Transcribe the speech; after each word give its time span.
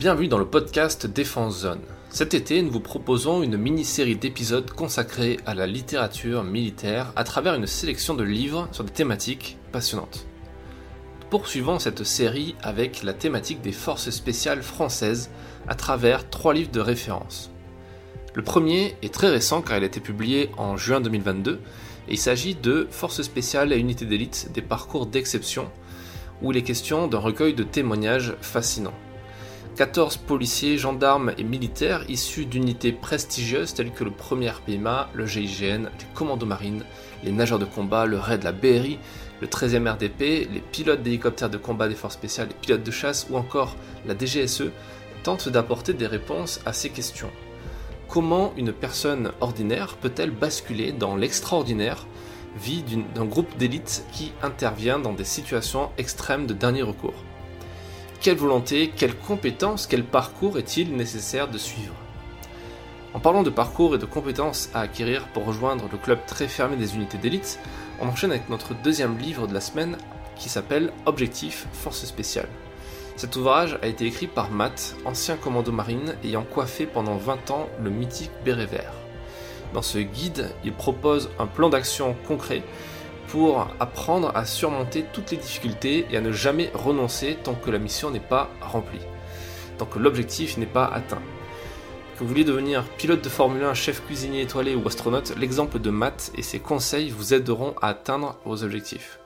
Bienvenue 0.00 0.28
dans 0.28 0.38
le 0.38 0.46
podcast 0.46 1.06
Défense 1.06 1.58
Zone. 1.58 1.82
Cet 2.08 2.32
été, 2.32 2.62
nous 2.62 2.70
vous 2.70 2.80
proposons 2.80 3.42
une 3.42 3.58
mini-série 3.58 4.16
d'épisodes 4.16 4.70
consacrés 4.70 5.38
à 5.44 5.52
la 5.52 5.66
littérature 5.66 6.42
militaire 6.42 7.12
à 7.16 7.24
travers 7.24 7.52
une 7.52 7.66
sélection 7.66 8.14
de 8.14 8.24
livres 8.24 8.66
sur 8.72 8.82
des 8.82 8.92
thématiques 8.92 9.58
passionnantes. 9.72 10.26
Poursuivons 11.28 11.78
cette 11.78 12.04
série 12.04 12.54
avec 12.62 13.02
la 13.02 13.12
thématique 13.12 13.60
des 13.60 13.72
forces 13.72 14.08
spéciales 14.08 14.62
françaises 14.62 15.30
à 15.68 15.74
travers 15.74 16.30
trois 16.30 16.54
livres 16.54 16.72
de 16.72 16.80
référence. 16.80 17.50
Le 18.32 18.42
premier 18.42 18.96
est 19.02 19.12
très 19.12 19.28
récent 19.28 19.60
car 19.60 19.76
il 19.76 19.82
a 19.82 19.86
été 19.86 20.00
publié 20.00 20.48
en 20.56 20.78
juin 20.78 21.02
2022 21.02 21.60
et 22.08 22.12
il 22.12 22.18
s'agit 22.18 22.54
de 22.54 22.88
Forces 22.90 23.20
spéciales 23.20 23.70
et 23.74 23.76
unités 23.76 24.06
d'élite 24.06 24.50
des 24.54 24.62
parcours 24.62 25.04
d'exception 25.04 25.70
où 26.40 26.52
il 26.52 26.56
est 26.56 26.62
question 26.62 27.06
d'un 27.06 27.18
recueil 27.18 27.52
de 27.52 27.64
témoignages 27.64 28.34
fascinants. 28.40 28.94
14 29.76 30.18
policiers, 30.18 30.76
gendarmes 30.76 31.32
et 31.38 31.44
militaires 31.44 32.04
issus 32.08 32.44
d'unités 32.44 32.92
prestigieuses 32.92 33.72
telles 33.72 33.92
que 33.92 34.04
le 34.04 34.10
1er 34.10 34.52
PMA, 34.66 35.08
le 35.14 35.26
GIGN, 35.26 35.84
les 35.84 36.06
commandos 36.14 36.46
marines, 36.46 36.84
les 37.24 37.32
nageurs 37.32 37.58
de 37.58 37.64
combat, 37.64 38.04
le 38.04 38.18
RAID, 38.18 38.42
la 38.42 38.52
BRI, 38.52 38.98
le 39.40 39.46
13e 39.46 39.88
RDP, 39.88 40.48
les 40.52 40.60
pilotes 40.60 41.02
d'hélicoptères 41.02 41.50
de 41.50 41.56
combat 41.56 41.88
des 41.88 41.94
forces 41.94 42.14
spéciales, 42.14 42.48
les 42.48 42.54
pilotes 42.54 42.82
de 42.82 42.90
chasse 42.90 43.26
ou 43.30 43.36
encore 43.36 43.76
la 44.06 44.14
DGSE 44.14 44.70
tentent 45.22 45.48
d'apporter 45.48 45.94
des 45.94 46.06
réponses 46.06 46.60
à 46.66 46.72
ces 46.72 46.90
questions. 46.90 47.30
Comment 48.08 48.52
une 48.56 48.72
personne 48.72 49.32
ordinaire 49.40 49.96
peut-elle 49.96 50.30
basculer 50.30 50.92
dans 50.92 51.16
l'extraordinaire 51.16 52.06
vie 52.56 52.84
d'un 53.14 53.24
groupe 53.24 53.56
d'élite 53.56 54.04
qui 54.12 54.32
intervient 54.42 54.98
dans 54.98 55.12
des 55.12 55.24
situations 55.24 55.90
extrêmes 55.96 56.46
de 56.46 56.54
dernier 56.54 56.82
recours? 56.82 57.24
Quelle 58.20 58.36
volonté, 58.36 58.92
quelle 58.94 59.16
compétence, 59.16 59.86
quel 59.86 60.04
parcours 60.04 60.58
est-il 60.58 60.94
nécessaire 60.94 61.48
de 61.48 61.56
suivre? 61.56 61.94
En 63.14 63.18
parlant 63.18 63.42
de 63.42 63.50
parcours 63.50 63.94
et 63.94 63.98
de 63.98 64.04
compétences 64.04 64.68
à 64.74 64.80
acquérir 64.80 65.26
pour 65.28 65.46
rejoindre 65.46 65.88
le 65.90 65.96
club 65.96 66.18
très 66.26 66.46
fermé 66.46 66.76
des 66.76 66.94
unités 66.94 67.16
d'élite, 67.16 67.58
on 67.98 68.08
enchaîne 68.08 68.30
avec 68.30 68.50
notre 68.50 68.74
deuxième 68.74 69.18
livre 69.18 69.46
de 69.46 69.54
la 69.54 69.62
semaine 69.62 69.96
qui 70.36 70.50
s'appelle 70.50 70.92
Objectif 71.06 71.66
Force 71.72 72.04
Spéciale. 72.04 72.48
Cet 73.16 73.36
ouvrage 73.36 73.78
a 73.82 73.86
été 73.86 74.04
écrit 74.04 74.26
par 74.26 74.50
Matt, 74.50 74.96
ancien 75.06 75.36
commando 75.36 75.72
marine 75.72 76.14
ayant 76.22 76.44
coiffé 76.44 76.84
pendant 76.84 77.16
20 77.16 77.50
ans 77.50 77.68
le 77.82 77.88
mythique 77.88 78.30
béret 78.44 78.66
vert. 78.66 78.92
Dans 79.72 79.82
ce 79.82 79.98
guide, 79.98 80.50
il 80.62 80.72
propose 80.72 81.30
un 81.38 81.46
plan 81.46 81.70
d'action 81.70 82.14
concret 82.28 82.62
pour 83.30 83.68
apprendre 83.78 84.32
à 84.34 84.44
surmonter 84.44 85.04
toutes 85.12 85.30
les 85.30 85.36
difficultés 85.36 86.06
et 86.10 86.16
à 86.16 86.20
ne 86.20 86.32
jamais 86.32 86.70
renoncer 86.74 87.38
tant 87.42 87.54
que 87.54 87.70
la 87.70 87.78
mission 87.78 88.10
n'est 88.10 88.18
pas 88.18 88.50
remplie, 88.60 89.06
tant 89.78 89.86
que 89.86 90.00
l'objectif 90.00 90.56
n'est 90.56 90.66
pas 90.66 90.86
atteint. 90.86 91.22
Que 92.14 92.20
vous 92.20 92.26
vouliez 92.26 92.44
devenir 92.44 92.82
pilote 92.98 93.22
de 93.22 93.28
Formule 93.28 93.62
1, 93.62 93.74
chef 93.74 94.04
cuisinier 94.04 94.42
étoilé 94.42 94.74
ou 94.74 94.86
astronaute, 94.86 95.34
l'exemple 95.38 95.78
de 95.78 95.90
Matt 95.90 96.32
et 96.36 96.42
ses 96.42 96.58
conseils 96.58 97.10
vous 97.10 97.32
aideront 97.32 97.74
à 97.80 97.88
atteindre 97.88 98.36
vos 98.44 98.64
objectifs. 98.64 99.19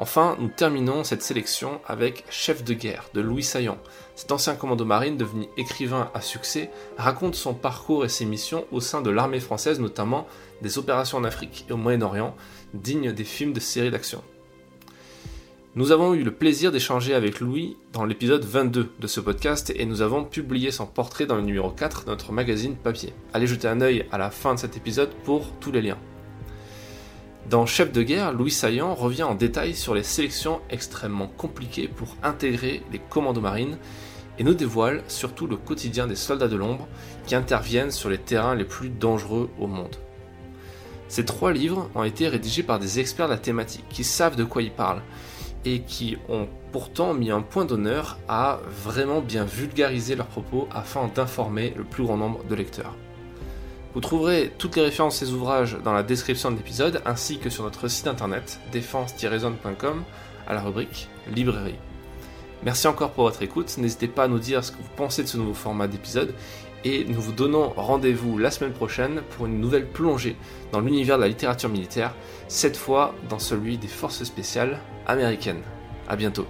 Enfin, 0.00 0.38
nous 0.40 0.48
terminons 0.48 1.04
cette 1.04 1.20
sélection 1.20 1.78
avec 1.86 2.24
Chef 2.30 2.64
de 2.64 2.72
guerre 2.72 3.10
de 3.12 3.20
Louis 3.20 3.42
Saillant. 3.42 3.76
Cet 4.16 4.32
ancien 4.32 4.54
commando 4.54 4.86
marine 4.86 5.18
devenu 5.18 5.46
écrivain 5.58 6.10
à 6.14 6.22
succès 6.22 6.70
raconte 6.96 7.34
son 7.34 7.52
parcours 7.52 8.06
et 8.06 8.08
ses 8.08 8.24
missions 8.24 8.64
au 8.72 8.80
sein 8.80 9.02
de 9.02 9.10
l'armée 9.10 9.40
française, 9.40 9.78
notamment 9.78 10.26
des 10.62 10.78
opérations 10.78 11.18
en 11.18 11.24
Afrique 11.24 11.66
et 11.68 11.74
au 11.74 11.76
Moyen-Orient, 11.76 12.34
dignes 12.72 13.12
des 13.12 13.24
films 13.24 13.52
de 13.52 13.60
séries 13.60 13.90
d'action. 13.90 14.24
Nous 15.74 15.92
avons 15.92 16.14
eu 16.14 16.22
le 16.22 16.32
plaisir 16.32 16.72
d'échanger 16.72 17.12
avec 17.12 17.38
Louis 17.38 17.76
dans 17.92 18.06
l'épisode 18.06 18.42
22 18.42 18.92
de 18.98 19.06
ce 19.06 19.20
podcast 19.20 19.70
et 19.76 19.84
nous 19.84 20.00
avons 20.00 20.24
publié 20.24 20.70
son 20.70 20.86
portrait 20.86 21.26
dans 21.26 21.36
le 21.36 21.42
numéro 21.42 21.70
4 21.70 22.06
de 22.06 22.10
notre 22.10 22.32
magazine 22.32 22.74
papier. 22.74 23.12
Allez 23.34 23.46
jeter 23.46 23.68
un 23.68 23.82
œil 23.82 24.06
à 24.10 24.16
la 24.16 24.30
fin 24.30 24.54
de 24.54 24.60
cet 24.60 24.78
épisode 24.78 25.10
pour 25.24 25.52
tous 25.60 25.70
les 25.70 25.82
liens. 25.82 25.98
Dans 27.48 27.66
Chef 27.66 27.90
de 27.90 28.02
guerre, 28.02 28.32
Louis 28.32 28.50
Saillant 28.50 28.94
revient 28.94 29.24
en 29.24 29.34
détail 29.34 29.74
sur 29.74 29.94
les 29.94 30.02
sélections 30.02 30.60
extrêmement 30.70 31.26
compliquées 31.26 31.88
pour 31.88 32.16
intégrer 32.22 32.82
les 32.92 32.98
commandos 32.98 33.40
marines 33.40 33.78
et 34.38 34.44
nous 34.44 34.54
dévoile 34.54 35.02
surtout 35.08 35.46
le 35.46 35.56
quotidien 35.56 36.06
des 36.06 36.16
soldats 36.16 36.48
de 36.48 36.56
l'ombre 36.56 36.86
qui 37.26 37.34
interviennent 37.34 37.90
sur 37.90 38.08
les 38.08 38.18
terrains 38.18 38.54
les 38.54 38.64
plus 38.64 38.88
dangereux 38.88 39.50
au 39.58 39.66
monde. 39.66 39.96
Ces 41.08 41.24
trois 41.24 41.52
livres 41.52 41.90
ont 41.96 42.04
été 42.04 42.28
rédigés 42.28 42.62
par 42.62 42.78
des 42.78 43.00
experts 43.00 43.26
de 43.26 43.32
la 43.32 43.38
thématique 43.38 43.84
qui 43.88 44.04
savent 44.04 44.36
de 44.36 44.44
quoi 44.44 44.62
ils 44.62 44.70
parlent 44.70 45.02
et 45.64 45.80
qui 45.80 46.16
ont 46.28 46.46
pourtant 46.70 47.14
mis 47.14 47.30
un 47.30 47.42
point 47.42 47.64
d'honneur 47.64 48.18
à 48.28 48.60
vraiment 48.84 49.20
bien 49.20 49.44
vulgariser 49.44 50.14
leurs 50.14 50.28
propos 50.28 50.68
afin 50.70 51.08
d'informer 51.08 51.74
le 51.76 51.84
plus 51.84 52.04
grand 52.04 52.16
nombre 52.16 52.44
de 52.44 52.54
lecteurs. 52.54 52.94
Vous 53.92 54.00
trouverez 54.00 54.52
toutes 54.56 54.76
les 54.76 54.82
références 54.82 55.16
à 55.16 55.26
ces 55.26 55.32
ouvrages 55.32 55.76
dans 55.82 55.92
la 55.92 56.04
description 56.04 56.52
de 56.52 56.56
l'épisode 56.56 57.02
ainsi 57.04 57.38
que 57.38 57.50
sur 57.50 57.64
notre 57.64 57.88
site 57.88 58.06
internet 58.06 58.60
défense-zone.com 58.70 60.04
à 60.46 60.54
la 60.54 60.60
rubrique 60.60 61.08
librairie. 61.34 61.74
Merci 62.62 62.86
encore 62.86 63.10
pour 63.10 63.24
votre 63.24 63.42
écoute, 63.42 63.78
n'hésitez 63.78 64.06
pas 64.06 64.24
à 64.24 64.28
nous 64.28 64.38
dire 64.38 64.62
ce 64.62 64.70
que 64.70 64.76
vous 64.76 64.90
pensez 64.96 65.22
de 65.24 65.28
ce 65.28 65.38
nouveau 65.38 65.54
format 65.54 65.88
d'épisode 65.88 66.34
et 66.84 67.04
nous 67.04 67.20
vous 67.20 67.32
donnons 67.32 67.72
rendez-vous 67.76 68.38
la 68.38 68.50
semaine 68.50 68.72
prochaine 68.72 69.22
pour 69.30 69.46
une 69.46 69.60
nouvelle 69.60 69.86
plongée 69.86 70.36
dans 70.70 70.80
l'univers 70.80 71.16
de 71.16 71.22
la 71.22 71.28
littérature 71.28 71.68
militaire, 71.68 72.14
cette 72.48 72.76
fois 72.76 73.14
dans 73.28 73.38
celui 73.38 73.76
des 73.76 73.88
forces 73.88 74.22
spéciales 74.24 74.78
américaines. 75.06 75.62
A 76.08 76.16
bientôt. 76.16 76.46